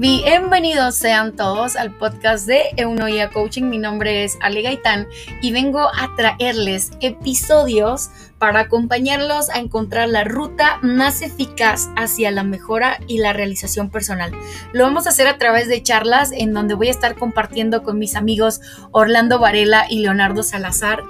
[0.00, 3.64] Bienvenidos sean todos al podcast de Eunoia Coaching.
[3.64, 5.06] Mi nombre es Ale Gaitán
[5.42, 8.08] y vengo a traerles episodios
[8.38, 14.32] para acompañarlos a encontrar la ruta más eficaz hacia la mejora y la realización personal.
[14.72, 17.98] Lo vamos a hacer a través de charlas en donde voy a estar compartiendo con
[17.98, 18.62] mis amigos
[18.92, 21.02] Orlando Varela y Leonardo Salazar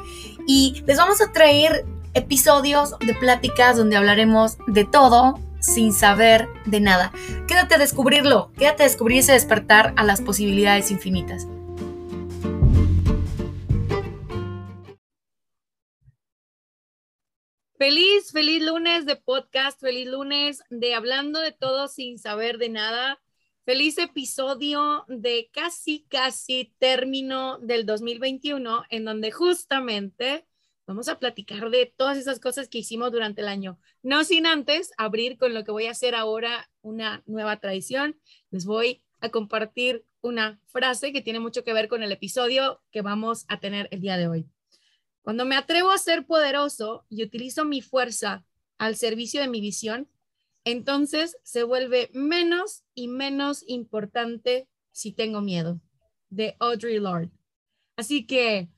[0.49, 1.85] y les vamos a traer
[2.15, 7.13] episodios de pláticas donde hablaremos de todo sin saber de nada.
[7.47, 11.47] Quédate a descubrirlo, quédate a descubrir ese despertar a las posibilidades infinitas.
[17.81, 23.19] Feliz, feliz lunes de podcast, feliz lunes de hablando de todo sin saber de nada.
[23.65, 30.47] Feliz episodio de casi, casi término del 2021, en donde justamente
[30.91, 33.79] vamos a platicar de todas esas cosas que hicimos durante el año.
[34.03, 38.19] No sin antes abrir con lo que voy a hacer ahora una nueva tradición.
[38.51, 43.03] Les voy a compartir una frase que tiene mucho que ver con el episodio que
[43.03, 44.47] vamos a tener el día de hoy.
[45.23, 48.45] Cuando me atrevo a ser poderoso y utilizo mi fuerza
[48.77, 50.09] al servicio de mi visión,
[50.65, 55.81] entonces se vuelve menos y menos importante si tengo miedo.
[56.31, 57.31] De Audrey Lorde.
[57.95, 58.69] Así que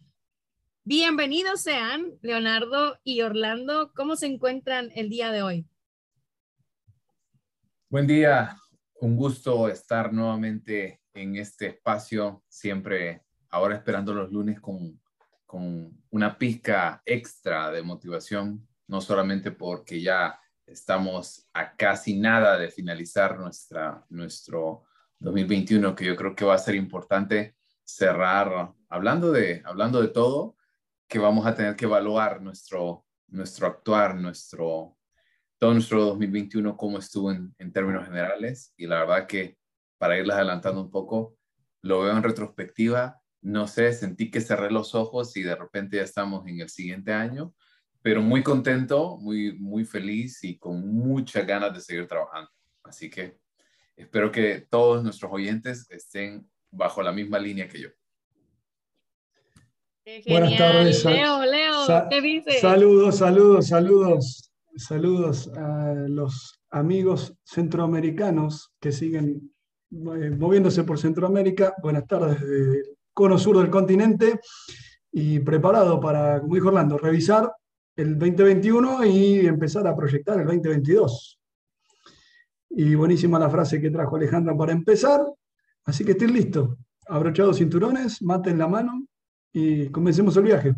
[0.84, 3.92] Bienvenidos sean, Leonardo y Orlando.
[3.94, 5.64] ¿Cómo se encuentran el día de hoy?
[7.88, 8.56] Buen día,
[9.00, 15.00] un gusto estar nuevamente en este espacio, siempre ahora esperando los lunes con,
[15.46, 22.72] con una pizca extra de motivación, no solamente porque ya estamos a casi nada de
[22.72, 24.82] finalizar nuestra, nuestro
[25.20, 30.56] 2021, que yo creo que va a ser importante cerrar hablando de, hablando de todo,
[31.12, 34.96] que vamos a tener que evaluar nuestro, nuestro actuar, nuestro,
[35.58, 38.72] todo nuestro 2021, cómo estuvo en, términos generales.
[38.78, 39.58] Y la verdad que
[39.98, 41.36] para irles adelantando un poco,
[41.82, 43.20] lo veo en retrospectiva.
[43.42, 47.12] No sé, sentí que cerré los ojos y de repente ya estamos en el siguiente
[47.12, 47.54] año,
[48.00, 52.48] pero muy contento, muy, muy feliz y con muchas ganas de seguir trabajando.
[52.84, 53.38] Así que
[53.96, 57.88] espero que todos nuestros oyentes estén bajo la misma línea que yo.
[60.04, 61.04] Buenas tardes.
[61.04, 62.60] Leo, Leo, ¿qué dices?
[62.60, 69.54] Saludos, saludos, saludos, saludos a los amigos centroamericanos que siguen
[69.92, 71.74] eh, moviéndose por Centroamérica.
[71.80, 72.82] Buenas tardes desde el
[73.12, 74.40] cono sur del continente
[75.12, 77.52] y preparado para, como dijo Orlando, revisar
[77.94, 81.38] el 2021 y empezar a proyectar el 2022.
[82.70, 85.24] Y buenísima la frase que trajo Alejandra para empezar.
[85.84, 86.76] Así que estoy listo.
[87.06, 89.06] Abrochados cinturones, mate en la mano
[89.52, 90.74] y comencemos el viaje.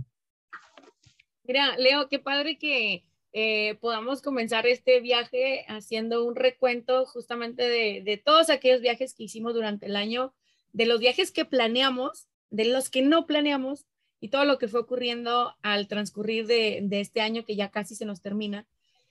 [1.45, 8.03] Mira, Leo, qué padre que eh, podamos comenzar este viaje haciendo un recuento justamente de,
[8.05, 10.35] de, todos aquellos viajes que hicimos durante el año,
[10.73, 13.87] de los viajes que planeamos, de los que no planeamos
[14.21, 17.95] y todo lo que fue ocurriendo al transcurrir de, de este año que ya casi
[17.95, 18.67] se nos termina,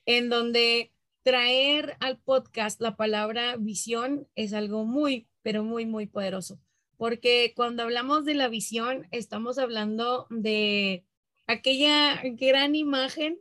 [0.05, 0.91] en donde
[1.21, 6.59] traer al podcast la palabra visión es algo muy, pero muy, muy poderoso
[6.97, 11.05] porque cuando hablamos de la visión, estamos hablando de
[11.47, 13.39] aquella gran imagen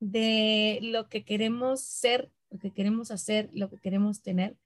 [0.00, 4.56] de lo que queremos ser, lo que queremos hacer, lo que queremos tener.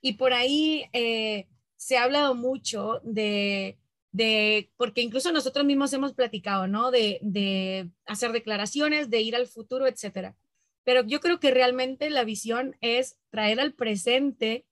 [0.00, 3.78] Y por ahí eh, se ha hablado mucho de,
[4.12, 6.90] de, porque incluso nosotros mismos hemos platicado, ¿no?
[6.90, 10.36] De, de hacer declaraciones, de ir al futuro, etcétera.
[10.84, 14.66] Pero yo creo que realmente la visión es traer al presente,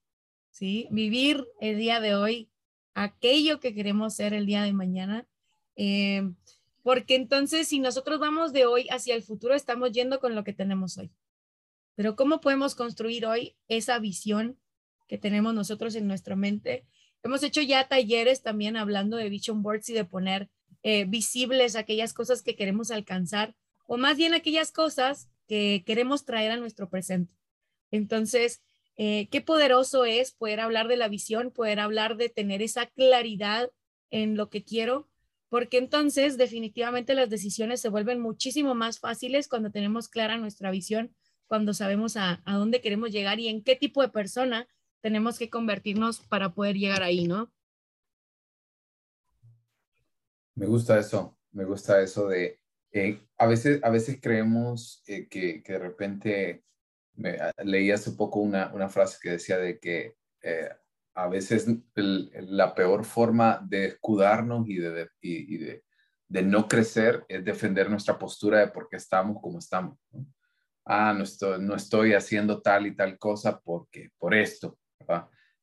[0.51, 0.87] ¿sí?
[0.91, 2.50] Vivir el día de hoy
[2.93, 5.27] aquello que queremos ser el día de mañana.
[5.75, 6.29] Eh,
[6.83, 10.53] porque entonces si nosotros vamos de hoy hacia el futuro, estamos yendo con lo que
[10.53, 11.11] tenemos hoy.
[11.95, 14.57] Pero ¿cómo podemos construir hoy esa visión
[15.07, 16.85] que tenemos nosotros en nuestra mente?
[17.23, 20.49] Hemos hecho ya talleres también hablando de vision boards y de poner
[20.83, 26.51] eh, visibles aquellas cosas que queremos alcanzar o más bien aquellas cosas que queremos traer
[26.51, 27.35] a nuestro presente.
[27.91, 28.61] Entonces,
[28.97, 33.71] eh, qué poderoso es poder hablar de la visión, poder hablar de tener esa claridad
[34.09, 35.09] en lo que quiero,
[35.49, 41.15] porque entonces definitivamente las decisiones se vuelven muchísimo más fáciles cuando tenemos clara nuestra visión,
[41.47, 44.67] cuando sabemos a, dónde queremos llegar y en qué tipo de persona
[45.01, 47.51] tenemos que convertirnos para poder llegar ahí, ¿no?
[50.55, 52.61] Me gusta eso, me gusta eso de,
[52.91, 56.63] eh, a, veces, a veces creemos eh, que, que, de repente
[57.39, 60.69] Ah, leí hace poco una, una, frase que decía de que eh,
[61.13, 65.83] a veces la peor forma de escudarnos y, de, y, de,
[66.27, 69.97] de, no crecer es defender nuestra postura de por qué estamos como estamos.
[70.85, 74.77] Ah, no estoy, no estoy haciendo tal y tal cosa porque, por esto.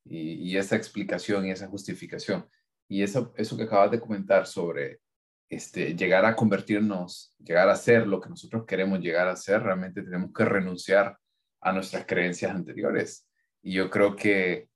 [0.05, 2.47] y, esa explicación y esa justificación.
[2.87, 5.01] Y eso, eso que acabas de comentar sobre
[5.49, 10.03] este, llegar a convertirnos, llegar a ser lo que nosotros queremos llegar a ser, realmente
[10.03, 11.17] tenemos que renunciar
[11.61, 13.27] a nuestras creencias anteriores.
[13.61, 14.69] Y yo creo que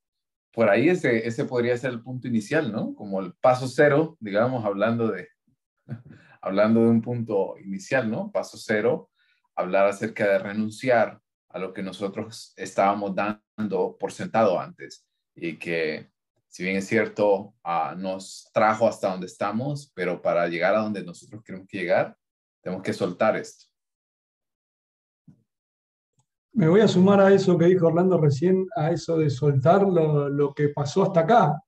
[0.51, 2.93] por ahí ese, ese podría ser el punto inicial, ¿no?
[2.95, 5.27] Como el paso cero, digamos, hablando de,
[6.41, 8.31] hablando de un punto inicial, ¿no?
[8.31, 9.09] Paso cero,
[9.55, 11.19] hablar acerca de renunciar
[11.49, 16.11] a lo que nosotros estábamos dando por sentado antes y que
[16.47, 21.03] si bien es cierto, ah, nos trajo hasta donde estamos, pero para llegar a donde
[21.03, 22.15] nosotros queremos llegar,
[22.61, 23.72] tenemos que soltar esto.
[26.53, 30.53] Me voy a sumar a eso que dijo Orlando recién, a eso de soltar lo,
[30.53, 31.59] que pasó hasta acá,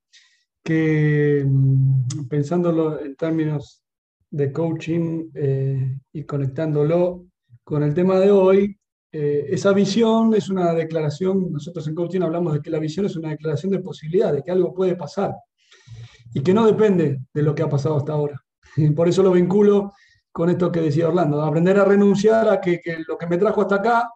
[0.64, 3.84] que mm, pensándolo en términos
[4.30, 7.26] de coaching eh, y conectándolo
[7.64, 8.78] con el tema de hoy,
[9.12, 13.16] eh, esa visión es una declaración, nosotros en coaching hablamos de que la visión es
[13.16, 15.34] una declaración de posibilidad, de que algo puede pasar
[16.34, 18.40] y que no depende de lo que ha pasado hasta ahora.
[18.76, 19.94] Y por eso lo vinculo
[20.32, 23.76] con esto que decía Orlando, aprender a renunciar a que, lo que me trajo hasta
[23.76, 24.10] acá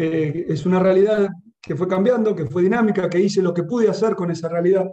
[0.00, 1.28] eh, es una realidad
[1.60, 4.88] que fue cambiando, que fue dinámica, que hice lo que pude hacer con esa realidad,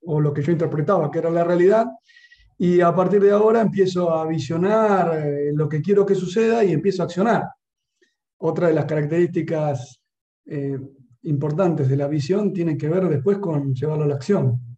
[0.00, 1.86] o lo que yo interpretaba que era la realidad,
[2.58, 6.72] y a partir de ahora empiezo a visionar eh, lo que quiero que suceda y
[6.72, 7.44] empiezo a accionar.
[8.38, 10.00] Otra de las características
[10.46, 10.76] eh,
[11.22, 14.76] importantes de la visión tiene que ver después con llevarlo a la acción,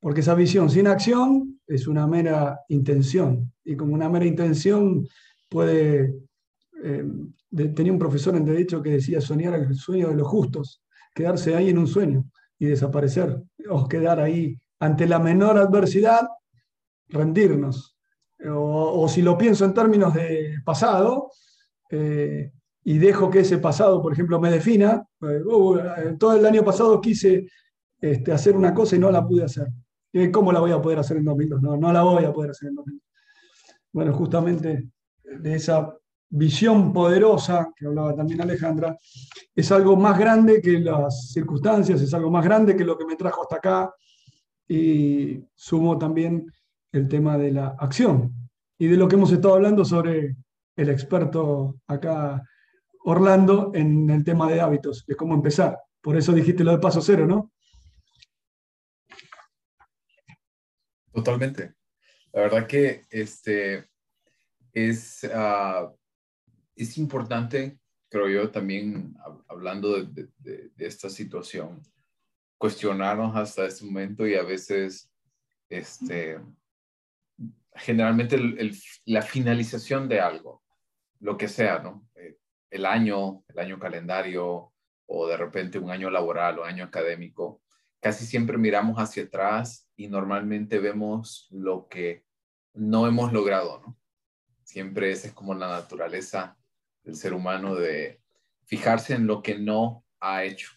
[0.00, 5.08] porque esa visión sin acción es una mera intención, y como una mera intención
[5.48, 6.14] puede...
[7.52, 10.82] tenía un profesor en Derecho que decía soñar el sueño de los justos,
[11.14, 12.24] quedarse ahí en un sueño
[12.58, 16.28] y desaparecer, o quedar ahí ante la menor adversidad,
[17.08, 17.96] rendirnos.
[18.50, 21.30] O, si lo pienso en términos de pasado,
[21.90, 22.50] eh,
[22.84, 25.06] y dejo que ese pasado, por ejemplo, me defina.
[25.20, 27.46] Eh, uh, todo el año pasado quise
[28.00, 29.68] este, hacer una cosa y no la pude hacer.
[30.32, 31.62] ¿Cómo la voy a poder hacer en 2002?
[31.62, 33.02] No, no la voy a poder hacer en 2002.
[33.92, 34.88] Bueno, justamente
[35.22, 35.96] de esa
[36.32, 38.96] visión poderosa que hablaba también Alejandra,
[39.54, 43.16] es algo más grande que las circunstancias, es algo más grande que lo que me
[43.16, 43.94] trajo hasta acá.
[44.66, 46.50] Y sumo también
[46.90, 48.32] el tema de la acción
[48.78, 50.36] y de lo que hemos estado hablando sobre
[50.76, 52.42] el experto acá
[53.04, 55.78] Orlando en el tema de hábitos, de cómo empezar.
[56.00, 57.52] Por eso dijiste lo de paso cero, ¿no?
[61.12, 61.74] Totalmente.
[62.32, 63.88] La verdad que este
[64.72, 65.92] es, ah,
[66.76, 67.78] es importante,
[68.08, 69.16] creo yo, también
[69.48, 70.28] hablando de,
[70.78, 71.82] esta situación,
[72.58, 75.10] cuestionarnos hasta este momento y a veces,
[75.68, 76.38] este,
[77.74, 78.38] generalmente
[79.04, 80.62] la finalización de algo,
[81.20, 82.08] lo que sea, ¿no?
[82.14, 82.36] Eh,
[82.70, 84.72] el año, el año calendario
[85.06, 87.62] o de repente un año laboral o año académico,
[88.00, 92.24] casi siempre miramos hacia atrás y normalmente vemos lo que
[92.74, 93.98] no hemos logrado, ¿no?
[94.64, 96.56] Siempre esa es como la naturaleza
[97.02, 98.20] del ser humano de
[98.64, 100.70] fijarse en lo que no ha hecho.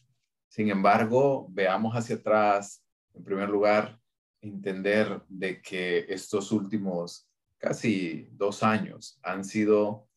[0.48, 2.83] Sin embargo, veamos hacia atrás,
[3.13, 4.00] en primer lugar,
[4.42, 10.07] entender de que estos últimos casi dos años han sido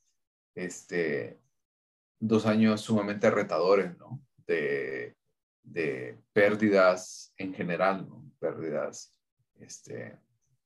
[0.54, 1.40] este,
[2.18, 4.20] dos años sumamente retadores, ¿no?
[4.46, 5.14] De,
[6.32, 8.08] pérdidas en general.
[8.38, 9.12] Pérdidas
[9.60, 10.18] este,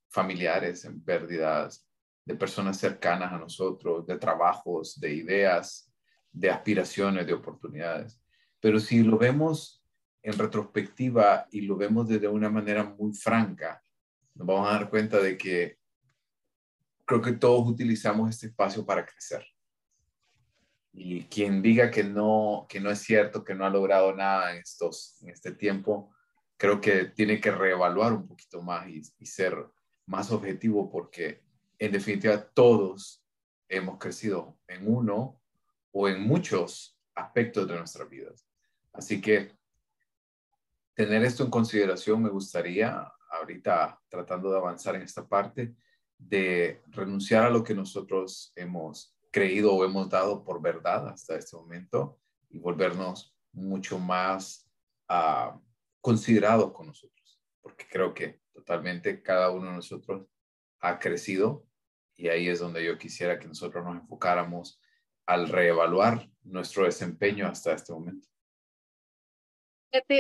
[0.09, 1.87] familiares, pérdidas
[2.25, 5.93] de personas cercanas a nosotros, de trabajos, de ideas,
[6.33, 8.21] de aspiraciones, de oportunidades.
[8.61, 9.85] Pero si lo vemos
[10.23, 13.83] en retrospectiva y lo vemos desde una manera muy franca,
[14.35, 15.79] nos vamos a dar cuenta de que
[17.05, 19.45] creo que todos utilizamos este espacio para crecer.
[20.95, 24.59] Y quien diga que no, que no es cierto, que no ha logrado nada en,
[24.59, 26.15] estos, en este tiempo,
[26.57, 29.57] creo que tiene que reevaluar un poquito más y, y ser
[30.07, 31.43] más objetivo porque
[31.85, 33.25] en definitiva todos
[33.69, 35.43] hemos crecido en uno
[35.91, 38.47] o en muchos aspectos de nuestras vidas.
[38.93, 39.51] Así que
[40.95, 45.75] tener esto en consideración me gustaría ahorita tratando de avanzar en esta parte
[46.17, 51.57] de renunciar a lo que nosotros hemos creído o hemos dado por verdad hasta este
[51.57, 54.71] momento y volvernos mucho más
[55.11, 55.59] uh,
[56.01, 60.29] considerados con nosotros, porque creo que totalmente cada uno de nosotros
[60.79, 61.67] ha crecido
[62.23, 64.81] y ahí es donde yo quisiera que nosotros nos enfocáramos
[65.27, 68.29] al reevaluar nuestro desempeño hasta este momento.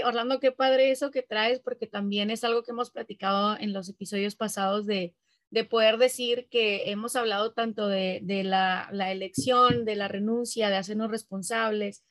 [0.04, 3.88] Orlando, qué padre eso que traes, porque también es algo que hemos platicado en los
[3.88, 5.14] episodios pasados de
[5.52, 11.11] de poder decir que hemos hablado tanto de, la, elección, de la renuncia, de hacernos
[11.11, 12.02] responsables,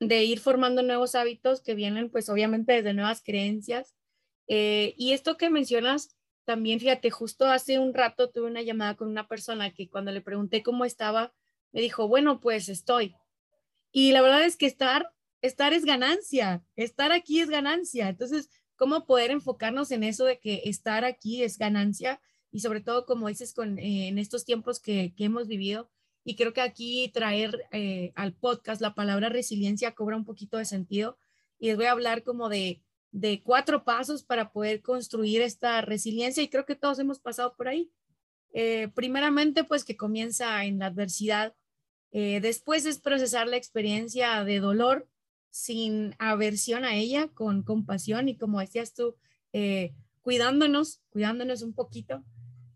[0.00, 3.96] de ir formando nuevos hábitos que vienen pues obviamente desde nuevas creencias.
[4.48, 6.14] Eh, y esto que mencionas,
[6.50, 10.20] también fíjate, justo hace un rato tuve una llamada con una persona que cuando le
[10.20, 11.32] pregunté cómo estaba,
[11.70, 13.14] me dijo, bueno, pues estoy.
[13.92, 18.08] Y la verdad es que estar, estar es ganancia, estar aquí es ganancia.
[18.08, 22.20] Entonces, ¿cómo poder enfocarnos en eso de que estar aquí es ganancia?
[22.50, 25.88] Y sobre todo, como dices, con, eh, en estos tiempos que, que hemos vivido,
[26.24, 30.64] y creo que aquí traer eh, al podcast la palabra resiliencia cobra un poquito de
[30.64, 31.16] sentido
[31.60, 36.42] y les voy a hablar como de, de cuatro pasos para poder construir esta resiliencia
[36.42, 37.90] y creo que todos hemos pasado por ahí.
[38.52, 41.54] Eh, primeramente, pues que comienza en la adversidad.
[42.12, 45.08] Eh, después es procesar la experiencia de dolor
[45.50, 49.16] sin aversión a ella, con compasión y como decías tú,
[50.22, 52.24] cuidándonos, cuidándonos un poquito.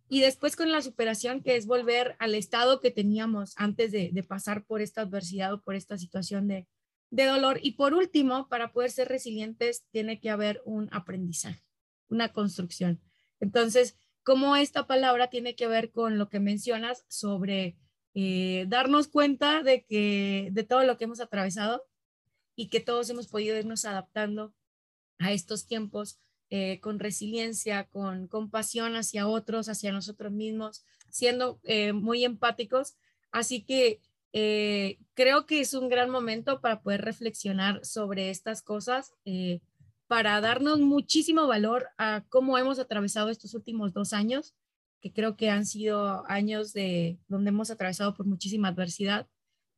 [0.09, 4.65] Y después con la superación, que es volver al estado que teníamos antes de, pasar
[4.65, 6.67] por esta adversidad o por esta situación de,
[7.15, 7.61] de dolor.
[7.63, 11.63] Y por último, para poder ser resilientes, tiene que haber un aprendizaje,
[12.09, 13.01] una construcción.
[13.39, 17.77] Entonces, ¿cómo esta palabra tiene que ver con lo que mencionas sobre
[18.15, 21.85] eh, darnos cuenta de que de todo lo que hemos atravesado
[22.57, 24.53] y que todos hemos podido irnos adaptando
[25.19, 26.19] a estos tiempos
[26.51, 32.97] eh, con resiliencia, con compasión hacia otros, hacia nosotros mismos, siendo eh, muy empáticos.
[33.31, 34.01] Así que
[34.35, 39.15] eh, creo que es un gran momento para poder reflexionar sobre estas cosas,
[40.09, 44.55] para darnos muchísimo valor a cómo hemos atravesado estos últimos dos años,
[45.01, 49.29] que creo que han sido años de donde hemos atravesado por muchísima adversidad,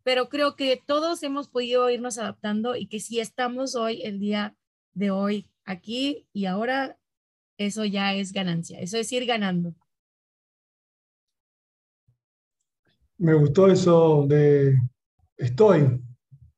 [0.03, 4.57] pero creo que todos hemos podido irnos adaptando y que si estamos hoy, el día
[4.95, 6.97] de hoy, aquí y ahora,
[7.59, 9.75] eso ya es ganancia, eso es ir ganando.
[13.19, 14.77] Me gustó eso de
[15.37, 16.01] estoy.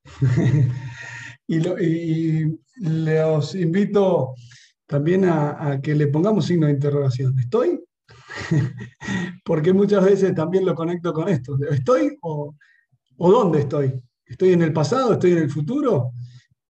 [1.47, 4.35] y, y, los invito
[4.87, 7.39] también a, que le pongamos signo de interrogación.
[7.39, 7.81] ¿Estoy?
[9.45, 11.57] Porque muchas veces también lo conecto con esto.
[11.71, 12.55] ¿Estoy o,
[13.17, 14.01] o dónde estoy?
[14.25, 15.15] ¿Estoy en el pasado?
[15.15, 16.13] ¿Estoy en el futuro?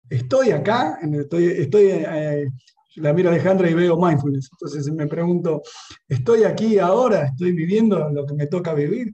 [0.09, 2.47] estoy acá, estoy, estoy eh,
[2.95, 4.49] la miro Alejandra y veo mindfulness.
[4.53, 5.61] Entonces me pregunto,
[6.07, 7.25] ¿estoy aquí ahora?
[7.25, 9.13] ¿Estoy viviendo lo que me toca vivir?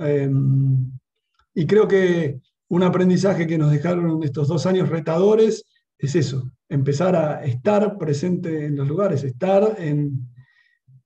[0.00, 0.90] Em,
[1.54, 5.64] y creo que un aprendizaje que nos dejaron estos dos años retadores
[5.98, 10.28] es eso, empezar a estar presente en los lugares, estar en,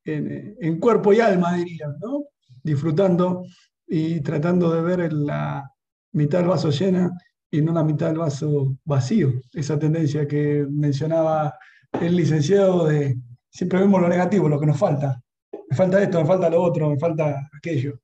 [0.04, 2.24] en, cuerpo y alma, diría, ¿no?
[2.62, 3.44] disfrutando
[3.86, 5.70] y tratando de ver la
[6.12, 7.10] mitad del vaso llena
[7.50, 9.32] y no la mitad del vaso vacío.
[9.52, 11.54] Esa tendencia que mencionaba
[12.00, 13.16] el licenciado de
[13.50, 15.20] siempre vemos lo negativo, lo que nos falta.
[15.68, 18.00] Me falta esto, me falta lo otro, me falta aquello.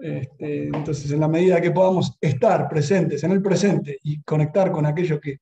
[0.00, 4.86] Este, entonces, en la medida que podamos estar presentes en el presente y conectar con
[4.86, 5.38] aquello que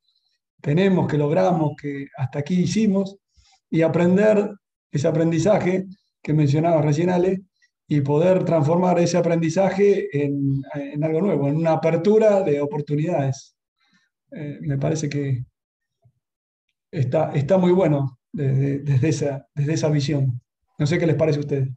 [0.60, 3.16] tenemos, que logramos, que hasta aquí hicimos,
[3.70, 4.50] y aprender
[4.90, 5.86] ese aprendizaje
[6.22, 7.42] que mencionaba recién Ale,
[7.88, 10.62] y poder transformar ese aprendizaje en,
[11.02, 13.56] algo nuevo, en una apertura de oportunidades.
[14.32, 15.44] Eh, me parece que
[16.90, 20.40] está, muy bueno desde, esa, desde esa visión.
[20.78, 21.68] No sé qué les parece a ustedes.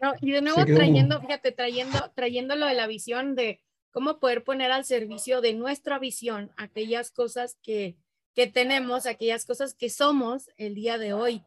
[0.00, 4.44] No, y de nuevo trayendo, fíjate, trayendo, trayendo lo de la visión de cómo poder
[4.44, 7.96] poner al servicio de nuestra visión aquellas cosas que,
[8.34, 11.42] que tenemos, aquellas cosas que somos el día de hoy,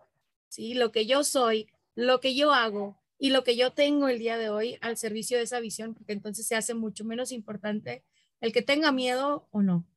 [0.49, 0.75] ¿sí?
[0.75, 4.37] Lo que yo soy, lo que yo hago y lo que yo tengo el día
[4.37, 8.03] de hoy al servicio de esa visión, porque entonces se hace mucho menos importante
[8.41, 9.87] el que tenga miedo o no,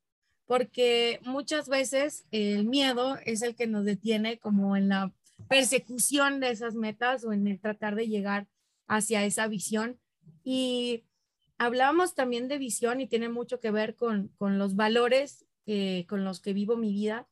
[0.47, 5.13] porque muchas veces el miedo es el que nos detiene como en la
[5.49, 8.49] persecución de esas metas o en el tratar de llegar
[8.87, 9.99] hacia esa visión.
[10.45, 11.05] Y
[11.59, 16.25] hablábamos también de visión y tiene mucho que ver con, con los valores eh, con
[16.25, 17.27] los que vivo mi vida.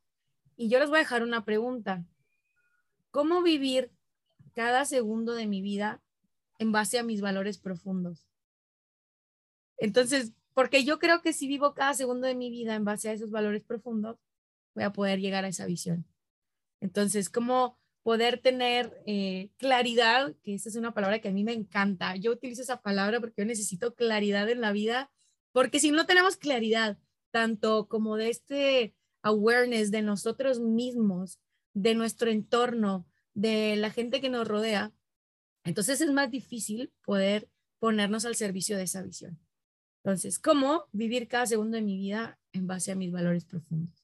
[0.56, 2.04] Y yo les voy a dejar una pregunta.
[3.12, 3.92] ¿Cómo vivir
[4.54, 6.02] cada segundo de mi vida
[6.58, 8.26] en base a mis valores profundos?
[9.76, 13.12] Entonces, porque yo creo que si vivo cada segundo de mi vida en base a
[13.12, 14.18] esos valores profundos,
[14.74, 16.04] voy a poder llegar a esa visión.
[16.80, 20.36] Entonces, ¿cómo poder tener eh, claridad?
[20.44, 22.14] Que esa es una palabra que a mí me encanta.
[22.14, 25.10] Yo utilizo esa palabra porque yo necesito claridad en la vida,
[25.52, 26.98] porque si no tenemos claridad
[27.32, 31.40] tanto como de este awareness de nosotros mismos,
[31.72, 34.92] de nuestro entorno, de la gente que nos rodea,
[35.64, 37.48] entonces es más difícil poder
[37.80, 39.40] ponernos al servicio de esa visión.
[40.04, 44.03] Entonces, ¿cómo vivir cada segundo de mi vida en base a mis valores profundos?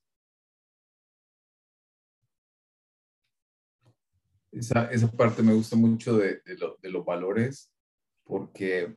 [4.52, 7.73] Esa, esa parte me gusta mucho de, de, los valores,
[8.25, 8.97] porque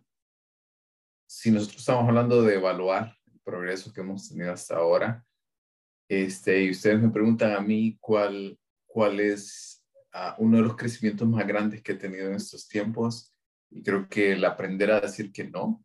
[1.28, 5.26] si nosotros estamos hablando de evaluar el progreso que hemos tenido hasta ahora,
[6.10, 11.28] este, y ustedes me preguntan a mí cuál, cuál es ah, uno de los crecimientos
[11.28, 13.34] más grandes que he tenido en estos tiempos,
[13.70, 15.84] y creo que el aprender a decir que no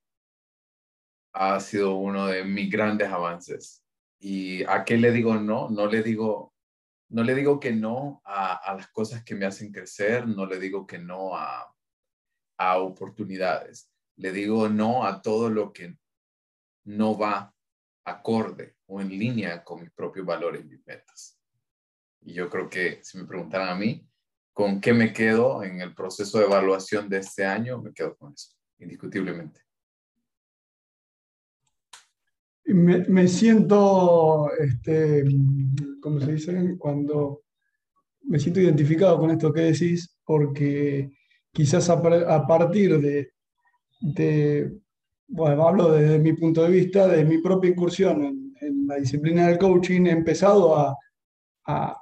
[1.33, 3.85] ha sido uno de mis grandes avances.
[4.19, 5.69] ¿Y a qué le digo no?
[5.71, 6.53] No le digo,
[7.11, 10.87] no le digo que no a, las cosas que me hacen crecer, no le digo
[10.87, 11.75] que no a,
[12.59, 13.91] a oportunidades.
[14.17, 15.97] Le digo no a todo lo que
[16.85, 17.55] no va
[18.05, 21.39] acorde o en línea con mis propios valores y mis metas.
[22.23, 24.07] Y yo creo que si me preguntaran a mí,
[24.53, 27.81] ¿con qué me quedo en el proceso de evaluación de este año?
[27.81, 29.68] Me quedo con eso, indiscutiblemente.
[32.71, 35.25] Me, siento, este,
[36.03, 36.77] ¿cómo se dice?
[36.77, 37.41] Cuando
[38.25, 41.11] me siento identificado con esto que decís, porque
[41.51, 44.79] quizás a, partir de,
[45.29, 49.59] bueno, hablo desde mi punto de vista, de mi propia incursión en, la disciplina del
[49.59, 50.77] coaching, he empezado
[51.65, 51.97] a,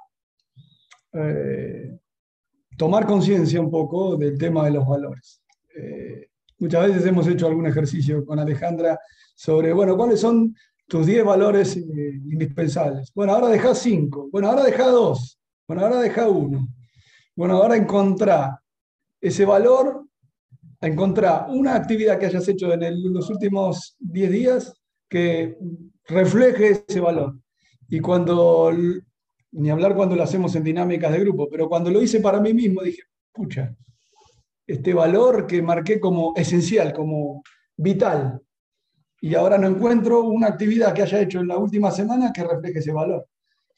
[1.13, 1.97] eh,
[2.77, 5.41] tomar conciencia un poco del tema de los valores.
[5.77, 6.27] Eh,
[6.59, 8.99] muchas veces hemos hecho algún ejercicio con Alejandra
[9.35, 10.55] sobre, bueno, ¿cuáles son
[10.87, 13.11] tus 10 valores eh, indispensables?
[13.13, 16.67] Bueno, ahora deja 5, bueno, ahora deja 2, bueno, ahora deja 1.
[17.35, 18.63] Bueno, ahora encontrá
[19.21, 20.05] ese valor,
[20.81, 24.73] encontrar una actividad que hayas hecho en los últimos 10 días
[25.07, 25.57] que
[26.05, 27.37] refleje ese valor.
[27.89, 28.71] Y cuando,
[29.51, 32.53] ni hablar cuando lo hacemos en dinámicas de grupo, pero cuando lo hice para mí
[32.53, 33.75] mismo, dije, pucha,
[34.67, 37.41] este valor que marqué como esencial, como
[37.77, 38.41] vital,
[39.21, 42.79] y ahora no encuentro una actividad que haya hecho en la última semana que refleje
[42.79, 43.27] ese valor.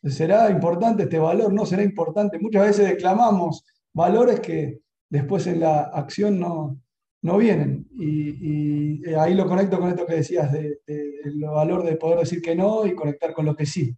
[0.03, 1.53] ¿Será importante este valor?
[1.53, 2.39] No será importante.
[2.39, 4.79] Muchas veces declamamos valores que
[5.09, 6.79] después en la acción no,
[7.21, 7.87] no vienen.
[7.97, 12.55] Y, ahí lo conecto con esto que decías, del de, valor de poder decir que
[12.55, 13.95] no y conectar con lo que sí.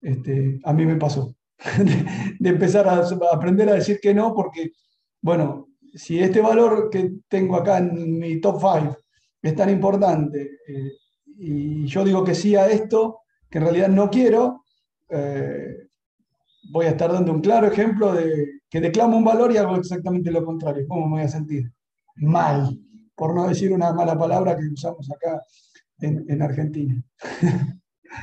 [0.00, 1.34] Este, a mí me pasó,
[2.38, 4.72] de, empezar a, aprender a decir que no, porque,
[5.20, 8.96] bueno, si este valor que tengo acá en mi top 5
[9.42, 10.92] es tan importante eh,
[11.38, 14.64] y yo digo que sí a esto, que en realidad no quiero,
[15.08, 15.88] eh,
[16.70, 20.30] voy a estar dando un claro ejemplo de que declamo un valor y hago exactamente
[20.30, 20.86] lo contrario.
[20.88, 21.70] ¿Cómo me voy a sentir?
[22.16, 22.78] Mal,
[23.14, 25.42] por no decir una mala palabra que usamos acá
[26.00, 27.02] en, Argentina.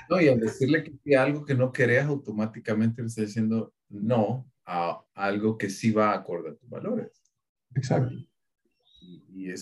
[0.09, 5.03] No, y al decirle que algo que no querías, automáticamente le estás diciendo no a
[5.13, 7.22] algo que sí va acorde a tus valores.
[7.75, 8.15] Exacto.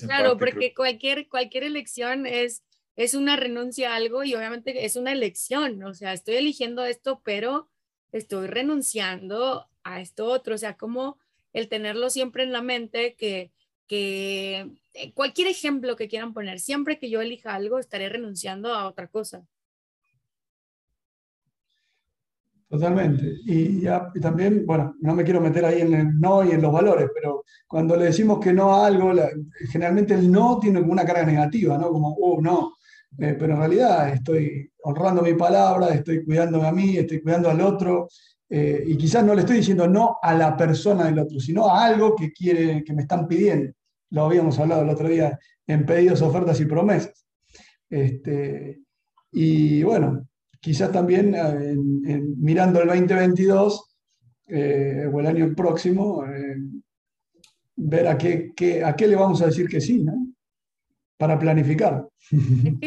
[0.07, 2.63] claro, porque cualquier, cualquier elección es,
[2.95, 5.83] es una renuncia a algo y obviamente es una elección.
[5.83, 7.69] O sea, estoy eligiendo esto, pero
[8.11, 11.17] estoy renunciando a esto otro, o sea, como
[11.53, 13.51] el tenerlo siempre en la mente que,
[13.87, 18.87] que eh, cualquier ejemplo que quieran poner, siempre que yo elija algo, estaré renunciando a
[18.87, 19.45] otra cosa.
[22.71, 23.41] Totalmente.
[23.47, 23.83] Y,
[24.21, 27.43] también, bueno, no me quiero meter ahí en el no y en los valores, pero
[27.67, 29.11] cuando le decimos que no a algo,
[29.69, 31.89] generalmente el no tiene como una carga negativa, ¿no?
[31.89, 32.75] Como, oh, no.
[33.19, 37.59] Eh, pero en realidad estoy honrando mi palabra, estoy cuidándome a mí, estoy cuidando al
[37.59, 38.07] otro,
[38.49, 41.83] eh, y quizás no le estoy diciendo no a la persona del otro, sino a
[41.83, 43.73] algo que, quiere, que me están pidiendo.
[44.11, 47.25] Lo habíamos hablado el otro día en pedidos, ofertas y promesas.
[47.89, 48.79] Este,
[49.33, 50.25] y bueno,
[50.61, 51.75] quizás también eh,
[52.37, 53.97] mirando el 2022
[54.47, 56.23] eh, o el año próximo,
[57.75, 58.53] ver a qué,
[58.85, 60.13] a qué le vamos a decir que sí, ¿no?
[61.17, 62.07] Para planificar.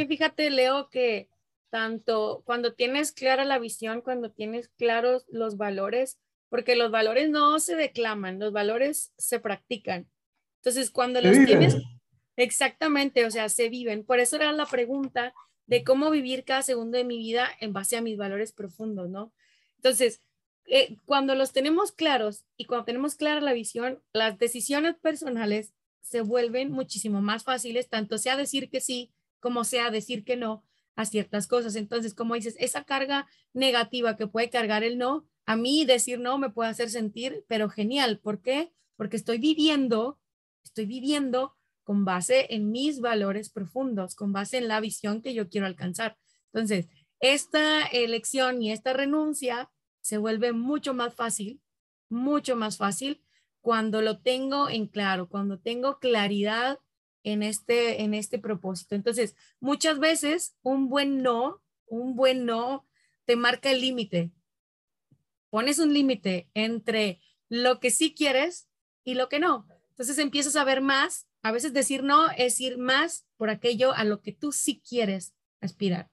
[0.09, 1.29] fíjate, Leo, que
[1.71, 7.59] tanto cuando tienes clara la visión, cuando tienes claros los valores, porque los valores no
[7.59, 10.09] se declaman, los valores se practican.
[10.61, 11.77] Entonces, cuando los tienes,
[12.37, 14.05] exactamente, o sea, se viven.
[14.05, 15.35] Por eso era la pregunta
[15.67, 19.33] de cómo vivir cada segundo de mi vida en base a mis valores profundos, ¿no?
[19.77, 20.21] Entonces,
[20.67, 26.21] eh, cuando los tenemos claros y cuando tenemos clara la visión, las decisiones personales se
[26.21, 29.13] vuelven muchísimo más fáciles, tanto sea decir que sí
[29.45, 30.65] como sea decir que no,
[30.97, 31.77] a ciertas cosas.
[31.77, 36.39] Entonces, como dices, esa carga negativa que puede cargar el no, a mí decir no
[36.39, 38.19] me puede hacer sentir, pero genial.
[38.21, 38.73] ¿Por qué?
[38.97, 40.19] Porque estoy viviendo,
[40.65, 45.49] estoy viviendo con base en mis valores profundos, con base en la visión que yo
[45.49, 46.17] quiero alcanzar.
[46.53, 46.89] Entonces,
[47.21, 49.71] esta elección y esta renuncia
[50.01, 51.61] se vuelve mucho más fácil,
[52.09, 53.23] mucho más fácil
[53.61, 56.79] cuando lo tengo en claro, cuando tengo claridad
[57.23, 58.95] en este, en este propósito.
[58.95, 62.87] Entonces, muchas veces un buen no, un buen no
[63.25, 64.33] te marca el límite.
[65.49, 68.69] Pones un límite entre lo que sí quieres
[69.03, 69.67] y lo que no.
[69.91, 74.05] Entonces empiezas a ver más, a veces decir no es ir más por aquello a
[74.05, 76.11] lo que tú sí quieres aspirar.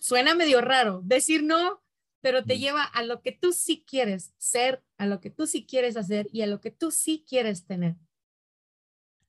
[0.00, 1.84] Suena medio raro decir no,
[2.20, 5.64] pero te lleva a lo que tú sí quieres ser, a lo que tú sí
[5.64, 7.94] quieres hacer y a lo que tú sí quieres tener.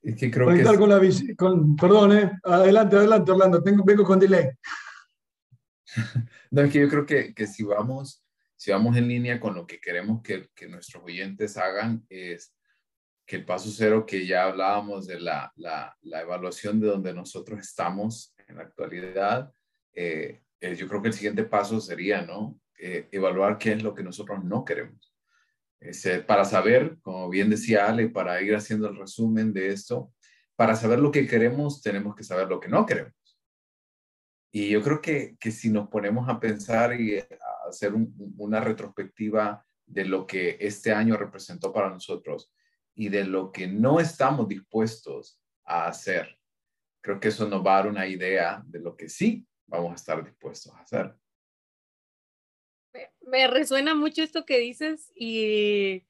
[0.02, 1.00] Es que creo que con la
[1.38, 2.32] con, perdón, eh.
[2.44, 4.50] adelante, adelante, Orlando, Tengo, vengo con delay.
[6.52, 8.24] no, es que yo creo que, que si vamos
[8.56, 12.56] si vamos en línea con lo que queremos que, que nuestros oyentes hagan, es
[13.26, 17.60] que el paso cero que ya hablábamos de la, la, la evaluación de donde nosotros
[17.60, 19.52] estamos en la actualidad,
[19.94, 22.60] eh, eh, yo creo que el siguiente paso sería, ¿no?
[22.78, 25.14] Eh, evaluar qué es lo que nosotros no queremos.
[26.28, 30.14] para saber, como bien decía Ale, para ir haciendo el resumen de esto,
[30.56, 33.14] para saber lo que queremos, tenemos que saber lo que no queremos.
[34.52, 37.26] Y yo creo que, que si nos ponemos a pensar y a
[37.68, 37.94] hacer
[38.38, 42.54] una retrospectiva de lo que este año representó para nosotros
[42.96, 46.38] y de lo que no estamos dispuestos a hacer,
[47.02, 49.96] creo que eso nos va a dar una idea de lo que sí vamos a
[49.96, 51.16] estar dispuestos a hacer.
[53.22, 56.06] Me, resuena mucho esto que dices y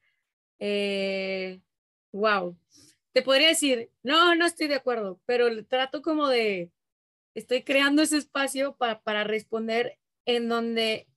[0.60, 1.62] eh,
[2.12, 2.58] wow.
[3.13, 6.72] Te podría decir, no, no estoy de acuerdo, pero trato como de,
[7.36, 11.08] estoy creando ese espacio para, para responder en donde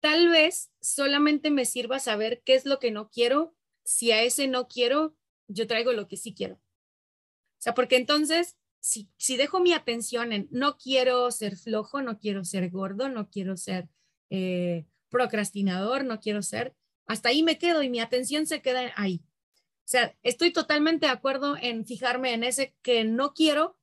[0.00, 3.54] tal vez solamente me sirva saber qué es lo que no quiero.
[3.88, 6.56] Si a ese no quiero, yo traigo lo que sí quiero.
[6.56, 12.18] O sea, porque entonces, si, si dejo mi atención en no quiero ser flojo, no
[12.18, 13.88] quiero ser gordo, no quiero ser
[14.28, 19.22] eh, procrastinador, no quiero ser, hasta ahí me quedo y mi atención se queda ahí.
[19.54, 23.78] O sea, estoy totalmente de acuerdo en fijarme en ese que no quiero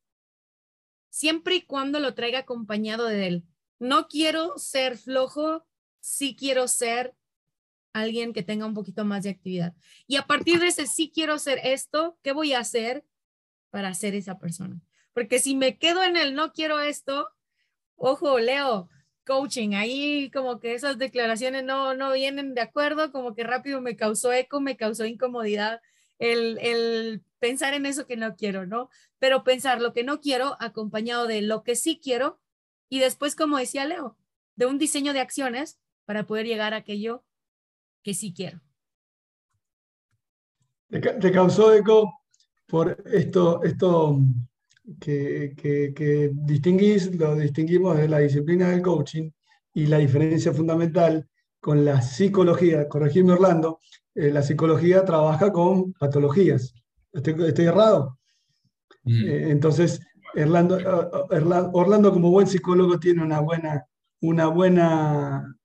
[1.10, 3.44] siempre y cuando lo traiga acompañado de él.
[3.80, 5.66] No quiero ser flojo,
[6.00, 7.16] sí quiero ser
[7.96, 9.74] alguien que tenga un poquito más de actividad.
[10.06, 13.06] Y a partir de ese sí quiero ser esto, ¿qué voy a hacer
[13.70, 14.82] para ser esa persona?
[15.14, 17.30] Porque si me quedo en el no quiero esto,
[17.96, 18.90] ojo, Leo,
[19.26, 23.96] coaching, ahí como que esas declaraciones no, no vienen de acuerdo, como que rápido me
[23.96, 25.80] causó eco, me causó incomodidad
[26.20, 28.90] el, el pensar en eso que no quiero, ¿no?
[29.20, 32.42] Pero pensar lo que no quiero acompañado de lo que sí quiero
[32.90, 34.18] y después, como decía Leo,
[34.58, 37.24] de un diseño de acciones para poder llegar a aquello
[38.06, 38.62] que sí quiero.
[40.90, 42.20] Te, causó eco
[42.68, 44.20] por esto, esto
[45.02, 49.32] que, que, que, distinguís, lo distinguimos de la disciplina del coaching
[49.74, 51.28] y la diferencia fundamental
[51.60, 53.80] con la psicología, corregime Orlando,
[54.14, 56.76] eh, la psicología trabaja con patologías.
[57.12, 58.20] ¿Estoy, errado?
[59.04, 59.26] Mm.
[59.26, 60.00] Eh, entonces,
[60.36, 60.78] Orlando,
[61.74, 63.88] Orlando, como buen psicólogo tiene una buena,
[64.22, 65.56] una buena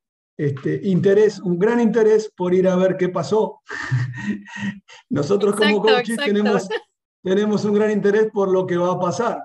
[0.40, 3.60] este, interés, un gran interés por ir a ver qué pasó.
[5.10, 6.66] Nosotros como coaches tenemos,
[7.22, 9.42] tenemos un gran interés por lo que va a pasar.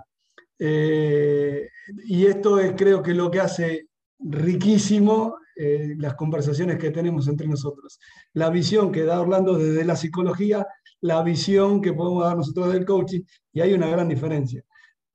[0.58, 1.68] Eh,
[2.06, 7.50] y esto es creo que lo que hace riquísimo eh, las conversaciones que tenemos entre
[7.50, 8.00] nosotros.
[8.32, 10.66] La visión que da Orlando desde la psicología,
[11.02, 14.64] la visión que podemos dar nosotros del coaching, y hay una gran diferencia.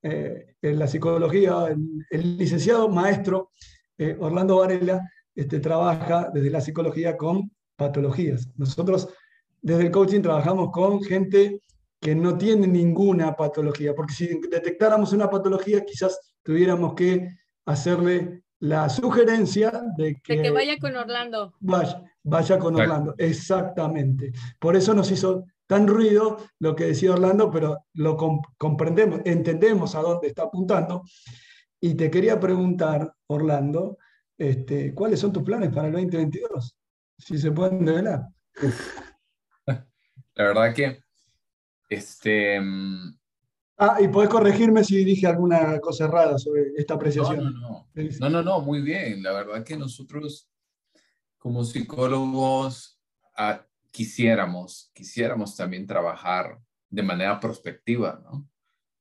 [0.03, 1.75] Eh, en la psicología,
[2.11, 3.53] el, licenciado maestro
[4.19, 5.03] Orlando Varela
[5.35, 8.49] este, trabaja desde la psicología con patologías.
[8.57, 9.09] Nosotros
[9.63, 11.63] desde el coaching trabajamos con gente
[12.01, 17.29] que no tiene ninguna patología, porque si detectáramos una patología, quizás tuviéramos que
[17.67, 21.55] hacerle la sugerencia de que, vaya con Orlando.
[21.61, 24.33] Vaya, vaya con Orlando, exactamente.
[24.59, 28.17] Por eso nos hizo tan ruido lo que decía Orlando, pero lo
[28.59, 31.03] comprendemos, entendemos a dónde está apuntando.
[31.81, 33.99] Y te quería preguntar, Orlando,
[34.41, 36.77] este, ¿cuáles son tus planes para el 2022?
[37.19, 38.27] Si se pueden develar.
[39.67, 41.01] La verdad que
[41.89, 43.21] este, mm,
[43.83, 47.55] Ah, y podés corregirme si dije alguna cosa errada sobre esta apreciación.
[47.55, 49.23] No, no, no, no, muy bien.
[49.23, 50.51] La verdad que nosotros
[51.39, 53.01] como psicólogos
[53.39, 58.47] ah, quisiéramos, quisiéramos también trabajar de manera prospectiva, ¿no?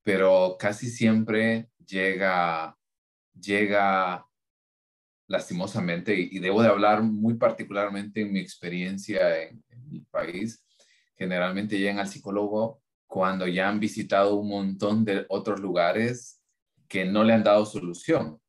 [0.02, 2.78] Pero casi siempre llega,
[3.38, 4.26] llega
[5.30, 10.66] lastimosamente, y, debo de hablar muy particularmente en mi experiencia en, en mi país,
[11.16, 16.42] generalmente llegan al psicólogo cuando ya han visitado un montón de otros lugares
[16.88, 18.42] que no le han dado solución.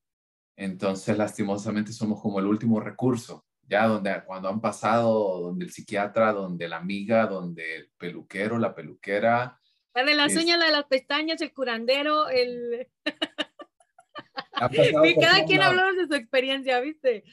[0.56, 6.32] Entonces, lastimosamente, somos como el último recurso, ya donde cuando han pasado, donde el psiquiatra,
[6.32, 9.58] donde la amiga, donde el peluquero, la peluquera.
[9.94, 12.88] La de las uñas, la de las pestañas, el curandero, el...
[15.05, 17.25] y cada quien habló de su experiencia, ¿viste?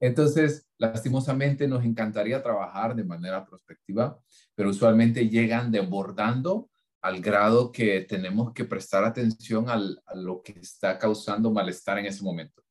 [0.00, 4.18] Entonces, lastimosamente nos encantaría trabajar de manera prospectiva,
[4.54, 6.68] pero usualmente llegan desbordando
[7.00, 12.06] al grado que tenemos que prestar atención al, a lo que está causando malestar en
[12.06, 12.62] ese momento.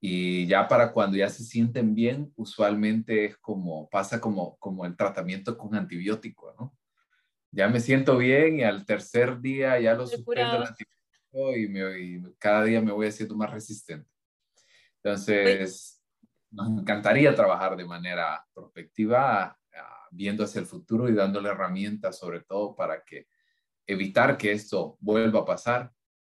[0.00, 4.96] Y ya para cuando ya se sienten bien, usualmente es como, pasa como, como el
[4.96, 6.76] tratamiento con antibiótico, ¿no?
[7.52, 11.01] Ya me siento bien y al tercer día ya lo suspendo el antibiótico
[11.32, 14.08] y, me, y cada día me voy haciendo más resistente.
[15.02, 16.02] Entonces,
[16.50, 19.58] nos encantaría trabajar de manera prospectiva,
[20.10, 23.26] viendo hacia el futuro y dándole herramientas sobre todo para que
[23.86, 25.90] evitar que esto vuelva a pasar,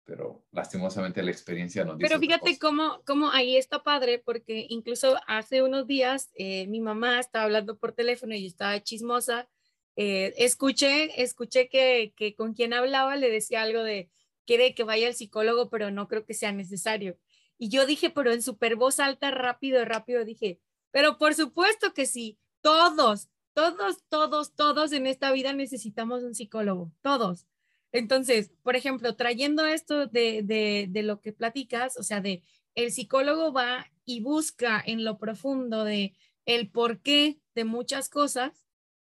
[0.05, 2.07] pero lastimosamente la experiencia nos dice.
[2.07, 7.19] Pero fíjate cómo, cómo ahí está padre, porque incluso hace unos días eh, mi mamá
[7.19, 9.49] estaba hablando por teléfono y yo estaba chismosa.
[9.95, 14.09] Eh, escuché, escuché que, que con quien hablaba le decía algo de
[14.45, 17.17] quiere que vaya al psicólogo, pero no creo que sea necesario.
[17.57, 20.59] Y yo dije, pero en super voz alta, rápido, rápido, dije,
[20.91, 26.91] pero por supuesto que sí, todos, todos, todos, todos en esta vida necesitamos un psicólogo,
[27.01, 27.47] todos.
[27.91, 32.43] Entonces, por ejemplo, trayendo esto de, de, de lo que platicas, o sea, de
[32.75, 38.65] el psicólogo va y busca en lo profundo de el porqué de muchas cosas.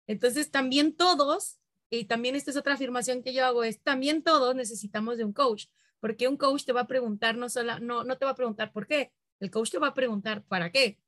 [0.07, 1.59] Entonces, también todos,
[1.91, 5.33] y también esta es otra afirmación que yo hago, es también todos necesitamos de un
[5.33, 5.67] coach
[6.05, 8.73] porque un coach te va a preguntar, no, solo, no, no te va a preguntar
[8.73, 10.99] por qué, el coach te va a preguntar para qué.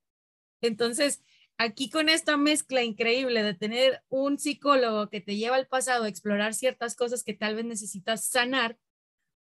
[0.62, 1.22] Entonces,
[1.58, 6.08] aquí con esta mezcla increíble de tener un psicólogo que te lleva al pasado a
[6.08, 8.78] explorar ciertas cosas que tal vez necesitas sanar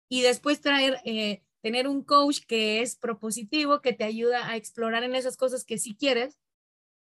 [0.08, 5.04] y después traer, eh, tener un coach que es propositivo, que te ayuda a explorar
[5.04, 6.40] en esas cosas que sí quieres,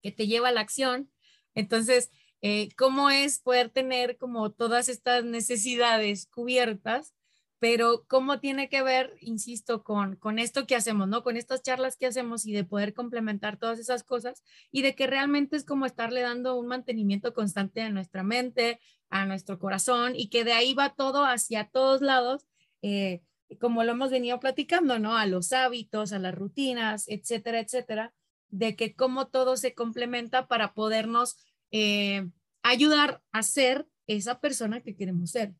[0.02, 1.08] que te lleva a la acción.
[1.54, 2.10] Entonces,
[2.46, 7.14] eh, ¿cómo es poder tener como todas estas necesidades cubiertas
[7.58, 11.22] pero cómo tiene que ver, insisto, con, con esto que hacemos, ¿no?
[11.22, 15.06] Con estas charlas que hacemos y de poder complementar todas esas cosas y de que
[15.06, 20.28] realmente es como estarle dando un mantenimiento constante a nuestra mente, a nuestro corazón y
[20.28, 22.44] que de ahí va todo hacia todos lados,
[22.82, 23.22] eh,
[23.58, 25.16] como lo hemos venido platicando, ¿no?
[25.16, 28.12] A los hábitos, a las rutinas, etcétera, etcétera,
[28.50, 31.38] de que cómo todo se complementa para podernos
[31.70, 32.28] eh,
[32.62, 35.54] ayudar a ser esa persona que queremos ser.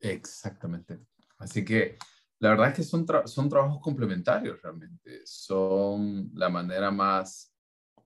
[0.00, 1.00] Exactamente.
[1.38, 1.98] Así que
[2.40, 5.22] la verdad es que son, son trabajos complementarios realmente.
[5.24, 7.52] Son la manera más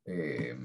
[0.04, 0.58] eh,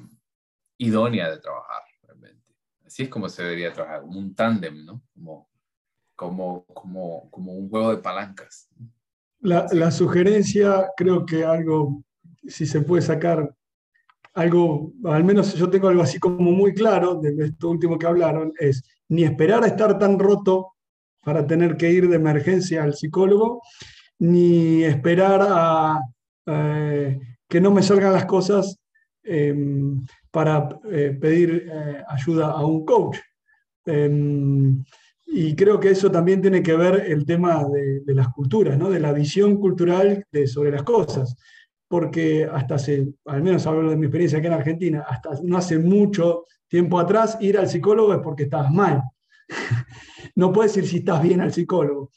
[0.78, 2.56] idónea de trabajar realmente.
[2.86, 5.04] Así es como se debería trabajar, como un tándem, ¿no?
[5.14, 5.50] Como,
[6.16, 8.70] como, como, como un juego de palancas.
[9.40, 12.04] La, la, sugerencia, creo que algo,
[12.48, 13.54] si se puede sacar
[14.38, 18.54] algo, al menos yo tengo algo así como muy claro de esto último que hablaron,
[18.60, 20.74] es ni esperar a estar tan roto
[21.24, 23.64] para tener que ir de emergencia al psicólogo,
[24.20, 26.02] ni esperar a
[26.46, 27.20] eh,
[27.50, 28.78] que no me salgan las cosas
[29.24, 33.18] em, para eh, pedir eh, ayuda a un coach.
[33.86, 34.84] Em,
[35.26, 38.92] y creo que eso también tiene que ver el tema de, las culturas, ¿no?
[38.92, 41.36] de la visión cultural de, sobre las cosas.
[41.88, 45.80] Porque hasta hace, al menos hablo de mi experiencia aquí en Argentina, hasta no hace
[45.80, 49.02] mucho tiempo atrás, ir al psicólogo es porque estabas mal.
[50.36, 52.12] no puedes ir si estás bien al psicólogo.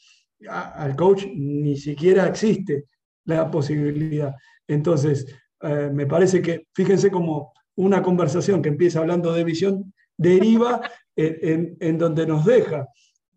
[0.49, 2.85] al coach ni siquiera existe
[3.25, 4.35] la posibilidad.
[4.67, 5.25] Entonces,
[5.61, 10.81] eh, me parece que, fíjense como una conversación que empieza hablando de visión deriva
[11.15, 12.87] en, donde nos deja.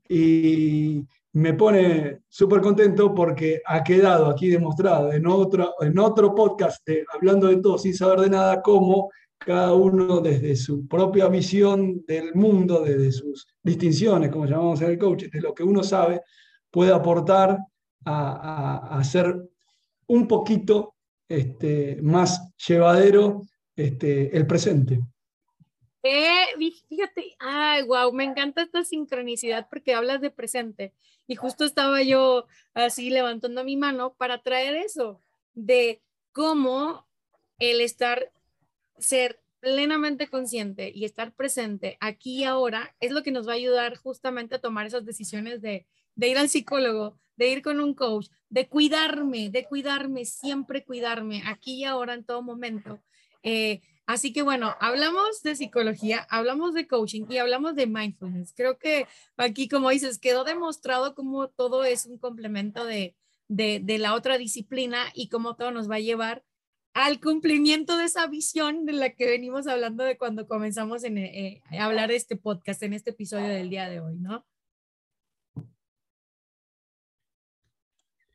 [0.09, 6.87] Y me pone súper contento porque ha quedado aquí demostrado en otro, en otro podcast
[6.87, 12.05] de Hablando de todo sin saber de nada, cómo cada uno desde su propia visión
[12.07, 16.23] del mundo, desde sus distinciones, como llamamos en el coach, de lo que uno sabe,
[16.71, 17.59] puede aportar
[18.05, 19.37] a, hacer
[20.07, 20.95] un poquito
[21.29, 23.43] este, más llevadero
[23.75, 25.01] este, el presente.
[26.07, 26.47] Eh,
[26.87, 30.93] fíjate, ay, wow, me encanta esta sincronicidad porque hablas de presente.
[31.27, 35.23] Y justo estaba yo así levantando mi mano para traer eso,
[35.55, 37.09] de cómo
[37.59, 38.31] el estar
[38.99, 43.57] ser plenamente consciente y estar presente aquí y ahora es lo que nos va a
[43.57, 45.87] ayudar justamente a tomar esas decisiones de,
[46.17, 51.77] ir al psicólogo, de ir con un coach, de cuidarme, de cuidarme, siempre cuidarme aquí
[51.77, 53.01] y ahora en todo momento.
[53.43, 58.53] Eh, así que bueno, hablamos de psicología, hablamos de coaching y hablamos de mindfulness.
[58.57, 63.17] Creo que aquí, como dices, quedó demostrado cómo todo es un complemento de,
[63.49, 66.45] de, de la otra disciplina y cómo todo nos va a llevar
[66.95, 71.63] al cumplimiento de esa visión de la que venimos hablando de cuando comenzamos en, eh,
[71.71, 74.45] eh, a hablar de este podcast, en este episodio del día de hoy, ¿no?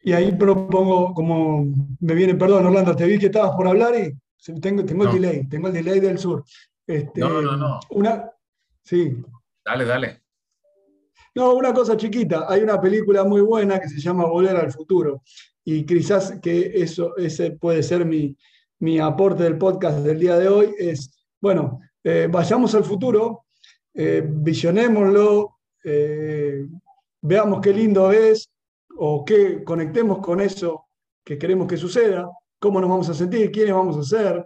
[0.02, 1.66] y ahí propongo, como
[2.00, 4.18] me viene, perdón, Orlando, te vi que estabas por hablar y
[4.62, 6.44] tengo, tengo el delay, tengo el delay del sur.
[6.86, 7.80] Este, no, no, no.
[7.92, 8.32] Una,
[8.84, 9.18] sí.
[9.64, 10.24] Dale, dale.
[11.36, 12.46] No, una cosa chiquita.
[12.48, 15.22] Hay una película muy buena que se llama Volver al Futuro.
[15.64, 18.36] Y quizás que eso, ese puede ser mi,
[18.80, 20.74] mi aporte del podcast del día de hoy.
[20.78, 23.46] Es, bueno, eh, vayamos al futuro,
[23.94, 26.66] eh, visionémoslo, eh,
[27.22, 28.50] veamos qué lindo es
[28.98, 30.86] o qué conectemos con eso
[31.24, 34.46] que queremos que suceda, cómo nos vamos a sentir, quiénes vamos a ser,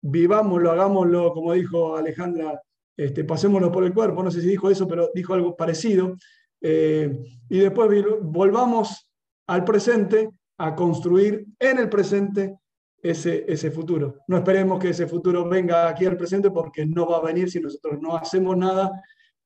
[0.00, 2.60] vivámoslo, hagámoslo, como dijo Alejandra,
[2.96, 6.16] este, pasémoslo por el cuerpo, no sé si dijo eso, pero dijo algo parecido,
[6.60, 7.10] eh,
[7.48, 9.08] y después volvamos
[9.46, 12.56] al presente a construir en el presente
[13.00, 14.16] ese, ese futuro.
[14.26, 17.60] No esperemos que ese futuro venga aquí al presente porque no va a venir si
[17.60, 18.90] nosotros no hacemos nada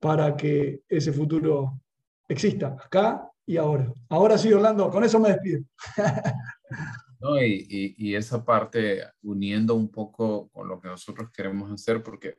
[0.01, 1.81] para que ese futuro
[2.29, 3.93] exista, acá y ahora.
[4.09, 5.63] Ahora sí, Orlando, con eso me despido.
[7.23, 12.39] No, y, y, esa parte uniendo un poco con lo que nosotros queremos hacer, porque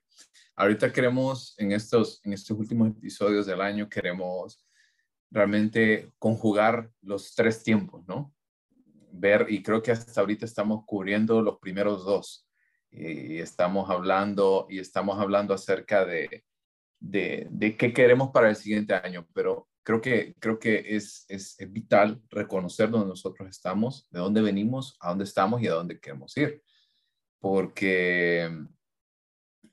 [0.57, 4.67] ahorita queremos, en estos, en estos últimos episodios del año, queremos
[5.31, 8.33] realmente conjugar los tres tiempos, ¿no?
[9.13, 12.45] Ver, y creo que hasta ahorita estamos cubriendo los primeros dos,
[12.91, 16.43] y estamos hablando, y estamos hablando acerca de,
[16.99, 21.57] de, de qué queremos para el siguiente año, pero creo que, creo que es, es,
[21.69, 26.35] vital reconocer dónde nosotros estamos, de dónde venimos, a dónde estamos y a dónde queremos
[26.37, 26.63] ir.
[27.39, 28.43] Porque,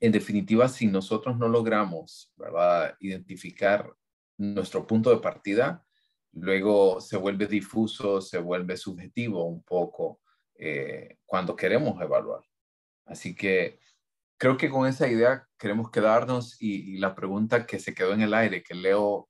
[0.01, 2.96] en definitiva, si nosotros no logramos ¿verdad?
[3.01, 3.94] identificar
[4.37, 5.85] nuestro punto de partida,
[6.33, 10.20] luego se vuelve difuso, se vuelve subjetivo un poco
[10.57, 12.42] eh, cuando queremos evaluar.
[13.07, 13.79] Así que
[14.37, 18.23] creo que con esa idea queremos quedarnos y, y, la pregunta que se quedó en
[18.23, 19.30] el aire, que Leo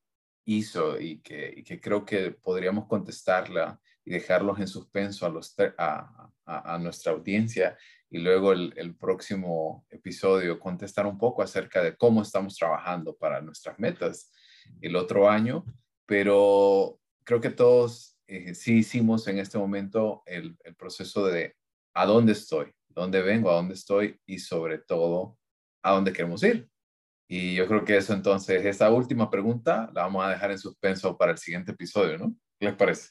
[0.56, 5.54] hizo y que, creo que podríamos contestarla y dejarlos en suspenso a, los,
[6.80, 7.76] nuestra audiencia
[8.10, 13.78] y luego el, próximo episodio contestar un poco acerca de cómo estamos trabajando para nuestras
[13.78, 14.32] metas
[14.80, 15.64] el otro año,
[16.06, 21.54] pero creo que todos eh, sí hicimos en este momento el proceso de
[21.94, 25.38] a dónde estoy, dónde vengo, a dónde estoy y sobre todo
[25.82, 26.68] a dónde queremos ir.
[27.32, 31.16] Y yo creo que eso entonces, esta última pregunta la vamos a dejar en suspenso
[31.16, 32.34] para el siguiente episodio, ¿no?
[32.58, 33.10] ¿Qué les parece?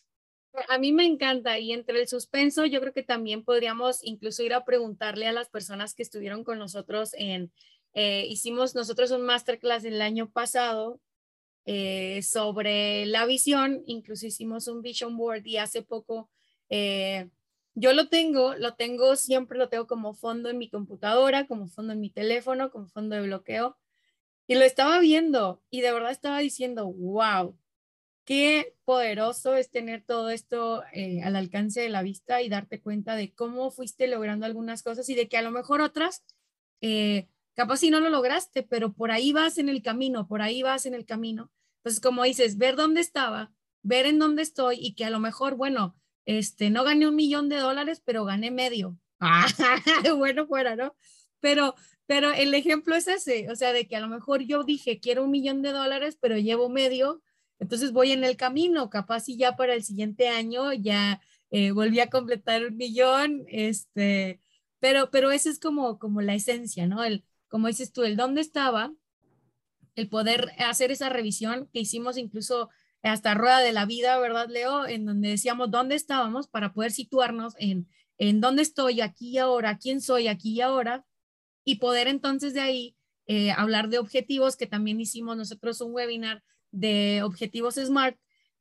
[0.67, 4.53] A mí me encanta y entre el suspenso yo creo que también podríamos incluso ir
[4.53, 7.53] a preguntarle a las personas que estuvieron con nosotros en,
[7.93, 10.99] eh, hicimos nosotros un masterclass el año pasado
[11.63, 16.29] eh, sobre la visión, incluso hicimos un vision board y hace poco
[16.67, 17.29] eh,
[17.73, 21.93] yo lo tengo, lo tengo siempre, lo tengo como fondo en mi computadora, como fondo
[21.93, 23.77] en mi teléfono, como fondo de bloqueo
[24.49, 27.55] y lo estaba viendo y de verdad estaba diciendo, wow,
[28.25, 33.15] qué poderoso es tener todo esto eh, al alcance de la vista y darte cuenta
[33.15, 36.25] de cómo fuiste logrando algunas cosas y de que a lo mejor otras,
[36.81, 40.63] eh, capaz si no lo lograste, pero por ahí vas en el camino, por ahí
[40.63, 41.51] vas en el camino.
[41.77, 45.57] Entonces, como dices, ver dónde estaba, ver en dónde estoy y que a lo mejor,
[45.57, 48.97] bueno, este, no gané un millón de dólares, pero gané medio.
[50.17, 50.95] bueno, fuera, ¿no?
[51.39, 51.75] Pero,
[52.09, 55.25] pero el ejemplo es ese, o sea, de que a lo mejor yo dije, quiero
[55.25, 57.21] un millón de dólares, pero llevo medio,
[57.59, 61.99] entonces voy en el camino, capaz y ya para el siguiente año ya eh, volví
[61.99, 64.39] a completar un millón, este,
[64.79, 67.03] pero, pero esa es como, como la esencia, ¿no?
[67.03, 68.91] El, como dices tú, el dónde estaba,
[69.93, 72.71] el poder hacer esa revisión que hicimos incluso
[73.03, 74.87] hasta Rueda de la Vida, ¿verdad, Leo?
[74.87, 79.77] En donde decíamos dónde estábamos para poder situarnos en, en dónde estoy aquí y ahora,
[79.77, 81.05] quién soy aquí y ahora,
[81.69, 82.95] y poder entonces de ahí
[83.27, 88.17] eh, hablar de objetivos, que también hicimos nosotros un webinar de objetivos SMART,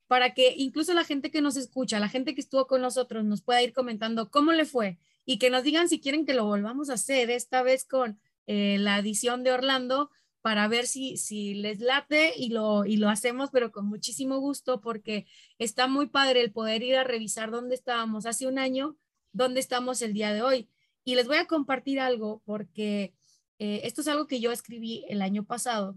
[0.09, 3.41] para que incluso la gente que nos escucha, la gente que estuvo con nosotros, nos
[3.41, 6.91] pueda ir comentando cómo le fue y que nos digan si quieren que lo volvamos
[6.91, 10.11] a hacer, esta vez con eh, la edición de Orlando,
[10.43, 14.83] para ver si, si les late y lo, y lo hacemos, pero con muchísimo gusto,
[14.83, 15.27] porque
[15.59, 18.99] está muy padre el poder ir a revisar dónde estábamos hace un año,
[19.33, 20.69] dónde estamos el día de hoy.
[21.09, 23.15] Y les voy a compartir algo porque
[23.59, 25.97] eh, esto es algo que yo escribí el año pasado,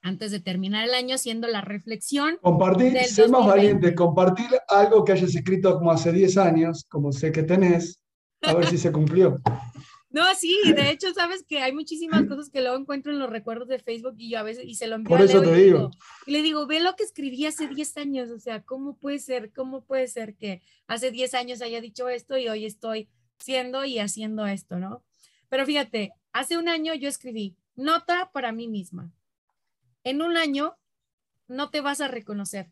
[0.00, 2.38] antes de terminar el año, haciendo la reflexión.
[2.40, 7.32] Compartir, ser más valiente, compartir algo que hayas escrito como hace 10 años, como sé
[7.32, 8.00] que tenés,
[8.40, 9.36] a ver si se cumplió.
[10.12, 13.68] No, sí, de hecho, sabes que hay muchísimas cosas que luego encuentro en los recuerdos
[13.68, 15.92] de Facebook y yo a veces y se lo envío Por eso te y digo.
[16.26, 19.52] Y le digo, ve lo que escribí hace 10 años, o sea, ¿cómo puede ser?
[19.52, 23.08] ¿Cómo puede ser que hace 10 años haya dicho esto y hoy estoy
[23.40, 25.02] siendo y haciendo esto, ¿no?
[25.48, 29.12] Pero fíjate, hace un año yo escribí nota para mí misma.
[30.04, 30.76] En un año
[31.48, 32.70] no te vas a reconocer,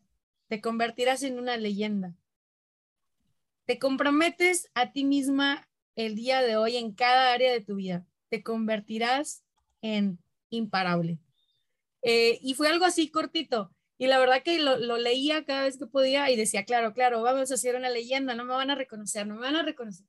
[0.48, 2.14] te convertirás en una leyenda.
[3.66, 8.06] te comprometes a ti misma el día de hoy en cada área de tu vida,
[8.30, 9.44] te convertirás
[9.82, 11.18] en imparable.
[12.00, 13.70] Eh, y fue algo así cortito.
[13.98, 17.20] Y la verdad que lo, lo, leía cada vez que podía y decía, claro, claro,
[17.20, 20.06] vamos a hacer una leyenda, no me van a reconocer, no me van a reconocer.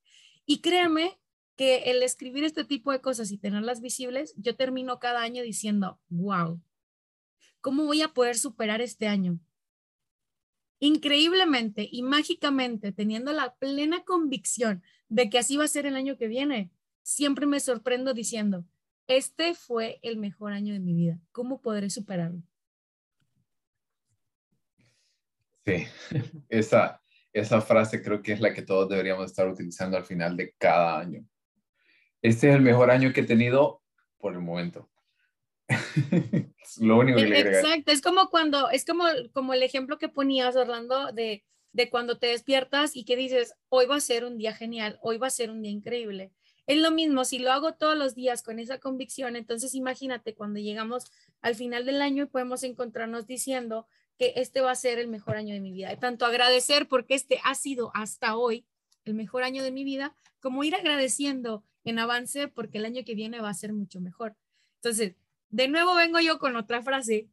[0.50, 1.16] Y créeme
[1.56, 6.02] que el escribir este tipo de cosas y tenerlas visibles, yo termino cada año diciendo,
[6.10, 6.60] wow,
[7.62, 9.39] ¿cómo voy a poder superar este año?
[10.80, 16.18] Increíblemente y mágicamente, teniendo la plena convicción de que así va a ser el año
[16.18, 16.72] que viene,
[17.04, 18.66] siempre me sorprendo diciendo,
[19.06, 21.20] este fue el mejor año de mi vida.
[21.32, 22.41] ¿Cómo podré superarlo?
[25.64, 25.86] Sí,
[26.50, 30.53] esa, esa frase creo que es la que todos deberíamos estar utilizando al final de
[30.57, 31.25] cada año.
[32.21, 33.82] Este es el mejor año que he tenido
[34.17, 34.89] por el momento.
[36.82, 40.55] lo único que le Exacto, es como cuando, es como, como el ejemplo que ponías,
[40.55, 44.53] Orlando, de, de cuando te despiertas y que dices, hoy va a ser un día
[44.53, 46.32] genial, hoy va a ser un día increíble.
[46.65, 50.59] Es lo mismo, si lo hago todos los días con esa convicción, entonces imagínate cuando
[50.59, 51.05] llegamos
[51.41, 53.88] al final del año y podemos encontrarnos diciendo
[54.20, 55.97] que este va a ser el mejor año de mi vida.
[55.97, 58.65] tanto agradecer porque este ha sido hasta hoy
[59.05, 63.15] el mejor año de mi vida, como ir agradeciendo en avance porque el año que
[63.15, 64.36] viene va a ser mucho mejor.
[64.76, 65.15] Entonces,
[65.49, 67.30] de nuevo vengo yo con otra frase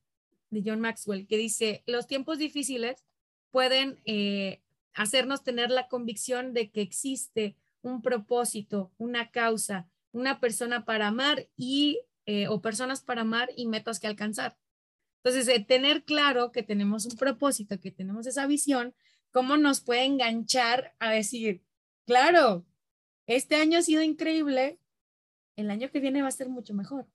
[0.51, 3.05] de John Maxwell que dice, los tiempos difíciles
[3.51, 4.62] pueden eh,
[4.95, 11.49] hacernos tener la convicción de que existe un propósito, una causa, una persona para amar
[11.57, 14.57] y eh, o personas para amar y metas que alcanzar.
[15.27, 18.95] Entonces, tener claro que tenemos un propósito, que tenemos esa visión,
[19.33, 21.64] ¿cómo nos puede enganchar a decir,
[22.07, 22.64] claro,
[23.27, 24.79] este año ha sido increíble,
[25.57, 27.09] el año que viene va a ser mucho mejor?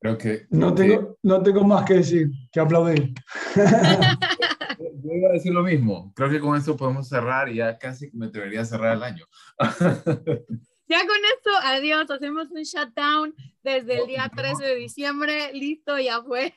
[0.00, 0.46] Creo que...
[0.50, 3.14] No tengo, no tengo más que decir, que aplaudir.
[3.54, 6.12] Yo iba a decir lo mismo.
[6.16, 9.26] Creo que con esto podemos cerrar y ya casi me atrevería a cerrar el año.
[10.86, 12.10] Ya con esto, adiós.
[12.10, 15.52] Hacemos un shutdown desde el día 13 de diciembre.
[15.52, 16.52] Listo, ya fue.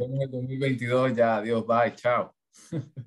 [0.00, 2.34] En el 2022 ya, adiós, bye, chao.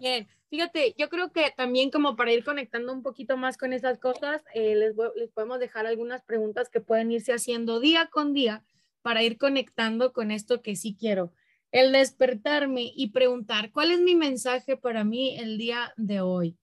[0.00, 3.98] Bien, fíjate, yo creo que también como para ir conectando un poquito más con esas
[3.98, 8.64] cosas, eh, les, les podemos dejar algunas preguntas que pueden irse haciendo día con día
[9.02, 11.32] para ir conectando con esto que sí quiero
[11.72, 16.56] el despertarme y preguntar, ¿cuál es mi mensaje para mí el día de hoy?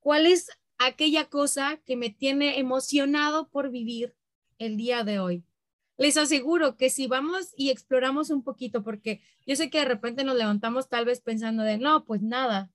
[0.00, 0.48] ¿Cuál es
[0.80, 4.14] aquella cosa que me tiene emocionado por vivir
[4.58, 5.44] el día de hoy?
[5.96, 10.24] Les aseguro que si vamos y exploramos un poquito, porque yo sé que de repente
[10.24, 12.70] nos levantamos tal vez pensando de, no, pues nada,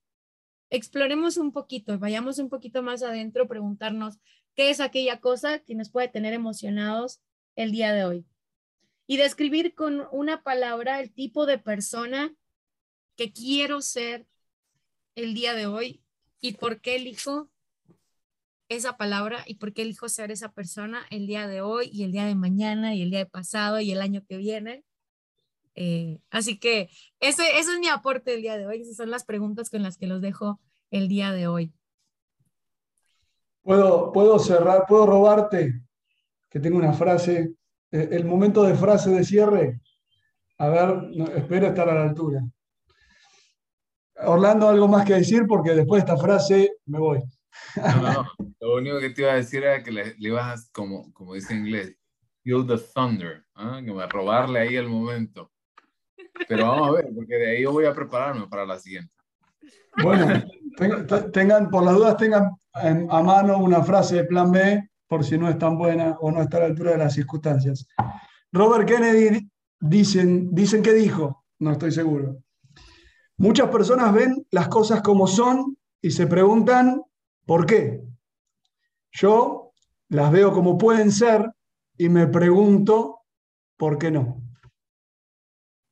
[0.70, 4.20] exploremos un poquito, vayamos un poquito más adentro, preguntarnos
[4.54, 7.22] qué es aquella cosa que nos puede tener emocionados
[7.56, 8.26] el día de hoy
[9.08, 12.36] y describir con una palabra el tipo de persona
[13.16, 14.28] que quiero ser
[15.16, 16.04] el día de hoy
[16.40, 17.50] y por qué elijo
[18.70, 22.12] esa palabra y por qué elijo ser esa persona el día de hoy y el
[22.12, 24.84] día de mañana y el día de pasado y el año que viene.
[25.76, 26.90] Eh, así que
[27.20, 28.82] ese, ese es mi aporte el día de hoy.
[28.82, 30.60] Esas son las preguntas con las que los dejo
[30.92, 31.74] el día de hoy.
[33.62, 35.82] Puedo, puedo cerrar, puedo robarte,
[36.50, 37.56] que tengo una frase
[37.92, 39.80] eh, el momento de frase de cierre.
[40.58, 42.44] A ver, espero estar a la altura.
[44.24, 47.22] Orlando, algo más que decir porque después de esta frase me voy.
[47.76, 48.26] No, no,
[48.60, 51.60] lo único que te iba a decir era que le, ibas, como, como dice en
[51.60, 51.98] inglés,
[52.44, 53.82] feel the thunder, ¿ah?
[53.84, 55.52] que a robarle ahí el momento.
[56.48, 59.14] Pero vamos a ver, porque de ahí yo voy a prepararme para la siguiente.
[60.02, 60.44] Bueno,
[61.32, 65.50] tengan, por las dudas, tengan a mano una frase de plan B por si no
[65.50, 67.88] es tan buena o no está a la altura de las circunstancias.
[68.52, 69.50] Robert Kennedy
[69.80, 72.38] dicen, dicen que dijo, no estoy seguro.
[73.38, 77.02] Muchas personas ven las cosas como son y se preguntan
[77.46, 78.02] por qué.
[79.12, 79.72] Yo
[80.10, 81.52] las veo como pueden ser
[81.98, 83.22] y me pregunto
[83.78, 84.42] por qué no.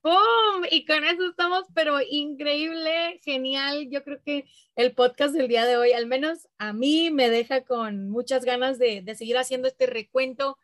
[0.03, 0.65] ¡Bum!
[0.69, 3.87] Y con eso estamos, pero increíble, genial.
[3.89, 4.45] Yo creo que
[4.75, 8.77] el podcast del día de hoy, al menos a mí, me deja con muchas ganas
[8.79, 10.57] de, de seguir haciendo este recuento.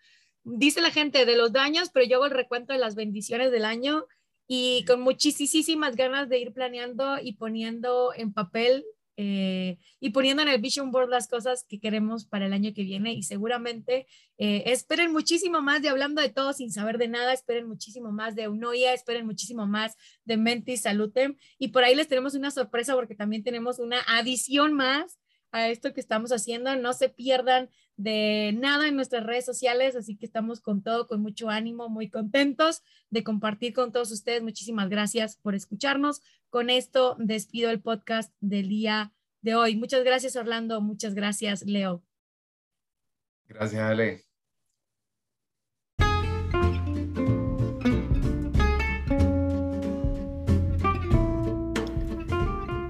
[0.43, 3.63] Dice la gente de los daños, pero yo hago el recuento de las bendiciones del
[3.63, 4.05] año
[4.45, 8.83] y con muchísimas ganas de ir planeando y poniendo en papel
[9.21, 12.83] eh, y poniendo en el vision board las cosas que queremos para el año que
[12.83, 14.07] viene y seguramente
[14.37, 18.33] eh, esperen muchísimo más de hablando de todo sin saber de nada, esperen muchísimo más
[18.35, 22.95] de Unoia, esperen muchísimo más de Mentis Salutem y por ahí les tenemos una sorpresa
[22.95, 25.19] porque también tenemos una adición más
[25.51, 26.73] a esto que estamos haciendo.
[26.77, 27.69] No se pierdan
[27.99, 32.09] de nada en nuestras redes sociales, así que estamos con todo, con mucho ánimo, muy
[32.09, 34.41] contentos de compartir con todos ustedes.
[34.41, 36.21] Muchísimas gracias por escucharnos.
[36.49, 39.75] Con esto despido el podcast del día de hoy.
[39.75, 40.79] Muchas gracias, Orlando.
[40.79, 42.01] Muchas gracias, Leo.
[43.47, 44.28] Gracias, Ale.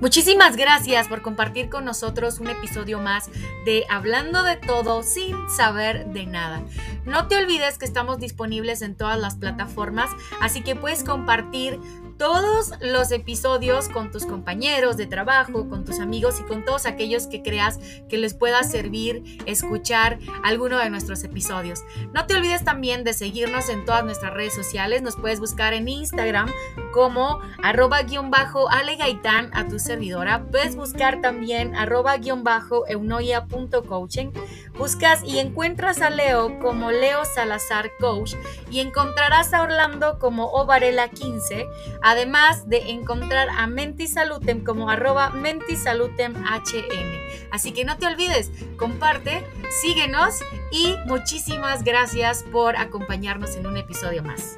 [0.01, 3.29] Muchísimas gracias por compartir con nosotros un episodio más
[3.65, 6.61] de Hablando de todo sin saber de nada.
[7.03, 11.81] No te olvides que estamos disponibles en todas las plataformas, así que puedes compartir
[12.19, 17.27] todos los episodios con tus compañeros de trabajo, con tus amigos y con todos aquellos
[17.27, 21.79] que creas que les pueda servir escuchar alguno de nuestros episodios.
[22.13, 25.01] No te olvides también de seguirnos en todas nuestras redes sociales.
[25.01, 26.51] Nos puedes buscar en Instagram
[26.93, 30.43] como arroba guion bajo alegaitán a tu servidora.
[30.43, 34.31] Puedes buscar también arroba guion bajo eunoia.coaching.
[34.77, 38.35] Buscas y encuentras a Leo como Leo Salazar Coach
[38.69, 41.65] y encontrarás a Orlando como Ovarela 15
[42.09, 45.31] además de encontrar a Mentisalutem como arroba.
[47.51, 49.45] Así que no te olvides, comparte,
[49.81, 50.39] síguenos
[50.71, 54.57] y muchísimas gracias por acompañarnos en un episodio más.